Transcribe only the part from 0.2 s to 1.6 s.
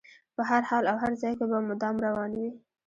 په هر حال او هر ځای کې به